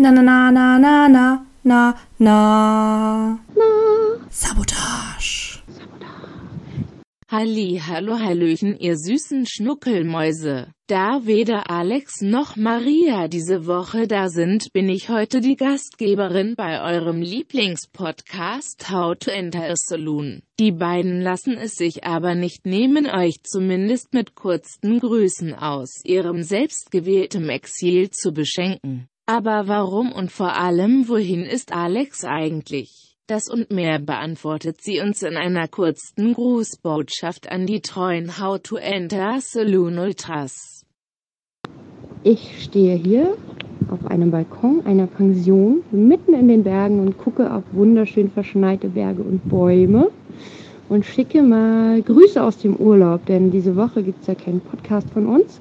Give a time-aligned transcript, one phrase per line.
[0.00, 3.38] Na na na na na na na na.
[4.30, 5.60] Sabotage.
[7.28, 10.72] Halli, hallo, hallöchen, ihr süßen Schnuckelmäuse.
[10.86, 16.80] Da weder Alex noch Maria diese Woche da sind, bin ich heute die Gastgeberin bei
[16.80, 20.40] eurem Lieblingspodcast How to Enter a Saloon.
[20.58, 26.42] Die beiden lassen es sich aber nicht nehmen, euch zumindest mit kurzen Grüßen aus ihrem
[26.42, 29.10] selbstgewähltem Exil zu beschenken.
[29.32, 33.16] Aber warum und vor allem wohin ist Alex eigentlich?
[33.28, 38.74] Das und mehr beantwortet sie uns in einer kurzen Grußbotschaft an die treuen How to
[38.74, 40.84] Enter Saloon Ultras.
[42.24, 43.36] Ich stehe hier
[43.88, 49.22] auf einem Balkon einer Pension mitten in den Bergen und gucke auf wunderschön verschneite Berge
[49.22, 50.10] und Bäume
[50.88, 55.08] und schicke mal Grüße aus dem Urlaub, denn diese Woche gibt es ja keinen Podcast
[55.10, 55.60] von uns.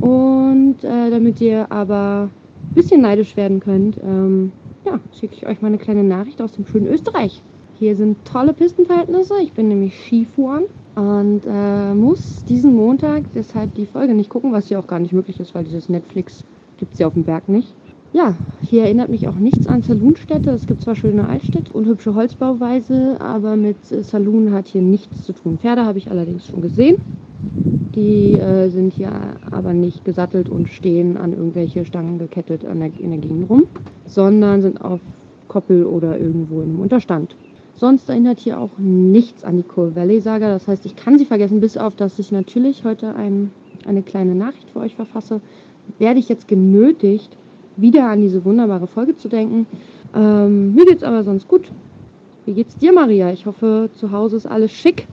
[0.00, 2.30] Und äh, damit ihr aber
[2.74, 4.52] bisschen neidisch werden könnt, ähm,
[4.84, 7.42] ja, schicke ich euch mal eine kleine Nachricht aus dem schönen Österreich.
[7.78, 9.34] Hier sind tolle Pistenverhältnisse.
[9.42, 14.68] Ich bin nämlich Skifahren und äh, muss diesen Montag deshalb die Folge nicht gucken, was
[14.68, 16.44] hier auch gar nicht möglich ist, weil dieses Netflix
[16.78, 17.74] gibt es ja auf dem Berg nicht.
[18.12, 20.50] Ja, hier erinnert mich auch nichts an Saloonstädte.
[20.50, 25.24] Es gibt zwar schöne Altstädte und hübsche Holzbauweise, aber mit äh, Saloon hat hier nichts
[25.24, 25.58] zu tun.
[25.58, 26.96] Pferde habe ich allerdings schon gesehen.
[27.94, 29.12] Die äh, sind hier
[29.50, 33.64] aber nicht gesattelt und stehen an irgendwelche Stangen gekettet an der, in der Gegend rum,
[34.06, 35.00] sondern sind auf
[35.48, 37.34] Koppel oder irgendwo im Unterstand.
[37.74, 40.48] Sonst erinnert hier auch nichts an die Coal Valley Saga.
[40.48, 43.52] Das heißt, ich kann sie vergessen, bis auf, dass ich natürlich heute ein,
[43.86, 45.40] eine kleine Nachricht für euch verfasse.
[45.98, 47.36] Werde ich jetzt genötigt,
[47.76, 49.66] wieder an diese wunderbare Folge zu denken.
[50.14, 51.70] Ähm, mir geht's aber sonst gut.
[52.44, 53.32] Wie geht's dir, Maria?
[53.32, 55.06] Ich hoffe, zu Hause ist alles schick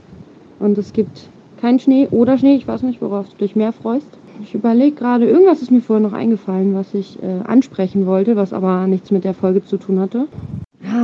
[0.60, 1.28] und es gibt
[1.60, 4.08] kein Schnee oder Schnee, ich weiß nicht, worauf du dich mehr freust.
[4.42, 8.52] Ich überlege gerade, irgendwas ist mir vorher noch eingefallen, was ich äh, ansprechen wollte, was
[8.52, 10.28] aber nichts mit der Folge zu tun hatte.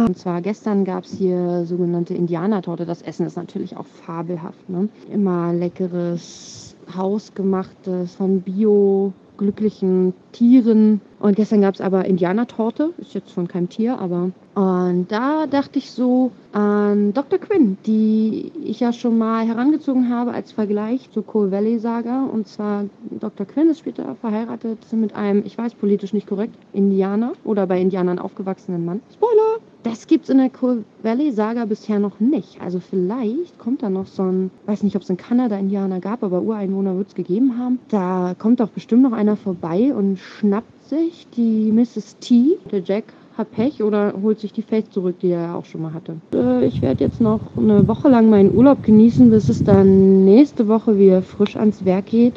[0.06, 2.86] Und zwar gestern gab es hier sogenannte Indianertorte.
[2.86, 4.68] Das Essen ist natürlich auch fabelhaft.
[4.68, 4.88] Ne?
[5.12, 11.00] Immer leckeres, hausgemachtes, von Bio glücklichen Tieren.
[11.20, 14.30] Und gestern gab es aber Indianertorte, ist jetzt von keinem Tier, aber.
[14.54, 17.38] Und da dachte ich so an Dr.
[17.38, 22.24] Quinn, die ich ja schon mal herangezogen habe als Vergleich zur Coal Valley Saga.
[22.24, 23.46] Und zwar Dr.
[23.46, 28.18] Quinn ist später verheiratet mit einem, ich weiß politisch nicht korrekt, Indianer oder bei Indianern
[28.18, 29.00] aufgewachsenen Mann.
[29.12, 29.60] Spoiler!
[29.84, 32.58] Das gibt es in der Coal Valley Saga bisher noch nicht.
[32.60, 36.22] Also vielleicht kommt da noch so ein, weiß nicht, ob es in Kanada Indianer gab,
[36.22, 37.78] aber Ureinwohner wird es gegeben haben.
[37.90, 42.16] Da kommt doch bestimmt noch einer vorbei und schnappt sich die Mrs.
[42.18, 42.56] T.
[42.72, 43.04] Der Jack
[43.36, 46.16] hat Pech oder holt sich die Faith zurück, die er ja auch schon mal hatte.
[46.32, 50.66] Äh, ich werde jetzt noch eine Woche lang meinen Urlaub genießen, bis es dann nächste
[50.66, 52.34] Woche wieder frisch ans Werk geht,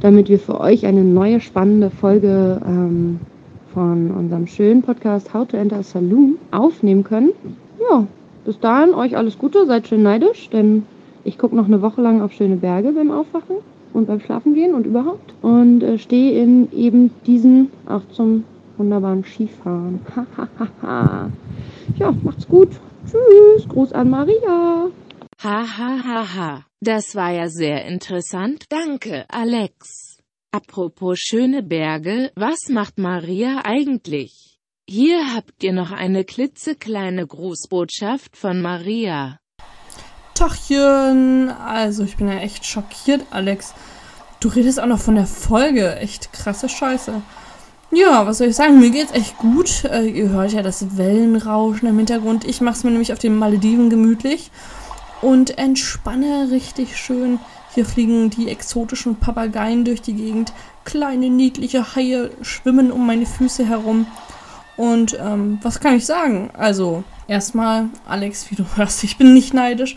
[0.00, 3.20] damit wir für euch eine neue spannende Folge ähm,
[3.72, 7.30] von unserem schönen Podcast How to Enter a Saloon aufnehmen können.
[7.80, 8.06] Ja,
[8.44, 10.84] bis dahin euch alles Gute, seid schön neidisch, denn
[11.24, 13.56] ich gucke noch eine Woche lang auf schöne Berge beim Aufwachen
[13.92, 15.34] und beim Schlafen gehen und überhaupt.
[15.42, 18.44] Und äh, stehe in eben diesen auch zum
[18.76, 20.00] wunderbaren Skifahren.
[21.96, 22.70] ja, macht's gut.
[23.06, 23.68] Tschüss.
[23.68, 24.86] Gruß an Maria.
[25.42, 26.60] Ha ha ha ha.
[26.80, 28.64] Das war ja sehr interessant.
[28.68, 30.19] Danke, Alex.
[30.52, 34.58] Apropos schöne Berge, was macht Maria eigentlich?
[34.84, 39.38] Hier habt ihr noch eine klitzekleine Grußbotschaft von Maria.
[40.34, 43.74] Tachchen, also ich bin ja echt schockiert, Alex.
[44.40, 47.22] Du redest auch noch von der Folge, echt krasse Scheiße.
[47.92, 48.80] Ja, was soll ich sagen?
[48.80, 49.84] Mir geht's echt gut.
[49.84, 52.44] Äh, ihr hört ja das Wellenrauschen im Hintergrund.
[52.44, 54.50] Ich mach's mir nämlich auf den Malediven gemütlich
[55.22, 57.38] und entspanne richtig schön
[57.74, 60.52] hier fliegen die exotischen Papageien durch die Gegend.
[60.84, 64.06] Kleine niedliche Haie schwimmen um meine Füße herum.
[64.76, 66.50] Und ähm, was kann ich sagen?
[66.54, 69.96] Also, erstmal, Alex, wie du hörst, ich bin nicht neidisch.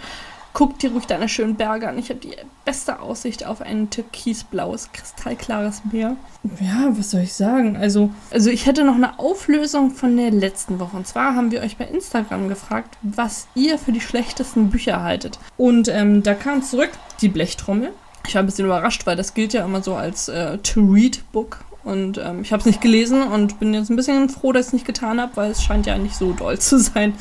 [0.54, 1.98] Guck dir ruhig deine schönen Berge an.
[1.98, 6.16] Ich habe die beste Aussicht auf ein türkisblaues, kristallklares Meer.
[6.60, 7.76] Ja, was soll ich sagen?
[7.76, 10.96] Also, also ich hätte noch eine Auflösung von der letzten Woche.
[10.96, 15.40] Und zwar haben wir euch bei Instagram gefragt, was ihr für die schlechtesten Bücher haltet.
[15.58, 16.92] Und ähm, da kam zurück
[17.22, 17.90] die Blechtrommel.
[18.28, 21.66] Ich war ein bisschen überrascht, weil das gilt ja immer so als äh, To-Read-Book.
[21.84, 24.68] Und ähm, ich habe es nicht gelesen und bin jetzt ein bisschen froh, dass ich
[24.68, 27.16] es nicht getan habe, weil es scheint ja nicht so doll zu sein.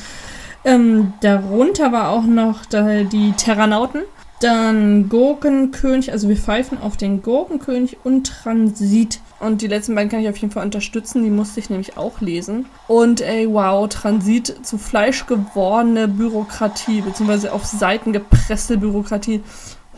[0.64, 4.02] Ähm, darunter war auch noch die Terranauten.
[4.40, 9.20] Dann Gurkenkönig, also wir pfeifen auf den Gurkenkönig und Transit.
[9.38, 12.20] Und die letzten beiden kann ich auf jeden Fall unterstützen, die musste ich nämlich auch
[12.20, 12.66] lesen.
[12.88, 19.42] Und ey, wow, Transit zu Fleisch gewordene Bürokratie, beziehungsweise auf Seiten gepresste Bürokratie.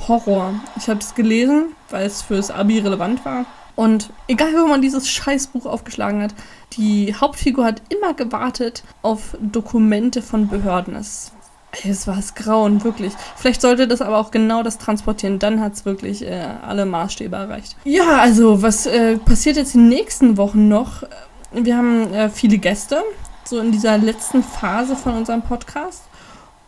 [0.09, 0.55] Horror.
[0.77, 3.47] Ich habe es gelesen, weil es fürs Abi relevant war.
[3.77, 6.35] Und egal, wo man dieses Scheißbuch aufgeschlagen hat,
[6.75, 10.95] die Hauptfigur hat immer gewartet auf Dokumente von Behörden.
[10.95, 11.33] Es,
[11.85, 13.13] es war es grauen, wirklich.
[13.37, 15.41] Vielleicht sollte das aber auch genau das transportieren.
[15.41, 17.77] Dann hat es wirklich äh, alle Maßstäbe erreicht.
[17.85, 21.03] Ja, also, was äh, passiert jetzt in den nächsten Wochen noch?
[21.53, 23.03] Wir haben äh, viele Gäste,
[23.45, 26.03] so in dieser letzten Phase von unserem Podcast.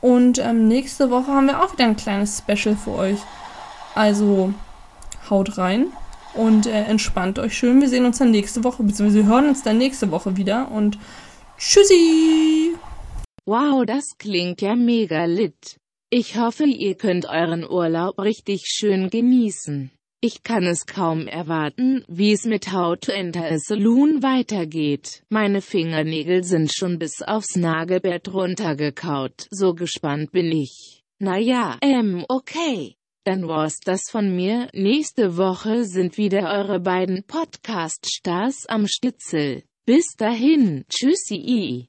[0.00, 3.18] Und ähm, nächste Woche haben wir auch wieder ein kleines Special für euch.
[3.94, 4.52] Also
[5.30, 5.86] haut rein
[6.36, 7.80] und äh, entspannt euch schön.
[7.80, 10.98] Wir sehen uns dann nächste Woche, beziehungsweise hören uns dann nächste Woche wieder und
[11.58, 12.74] tschüssi!
[13.44, 15.78] Wow, das klingt ja mega lit.
[16.10, 19.90] Ich hoffe, ihr könnt euren Urlaub richtig schön genießen.
[20.20, 25.22] Ich kann es kaum erwarten, wie es mit How to Enter a Saloon weitergeht.
[25.28, 29.46] Meine Fingernägel sind schon bis aufs Nagelbett runtergekaut.
[29.50, 31.04] So gespannt bin ich.
[31.18, 32.96] Naja, ähm, okay.
[33.26, 34.68] Dann war's das von mir.
[34.72, 39.64] Nächste Woche sind wieder eure beiden Podcast-Stars am Stitzel.
[39.84, 41.88] Bis dahin, tschüssi.